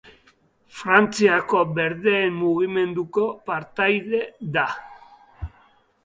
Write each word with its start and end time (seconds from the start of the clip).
Frantziako 0.75 1.59
Berdeen 1.79 2.31
mugimenduko 2.37 3.25
partaide 3.49 4.23
da. 4.57 4.65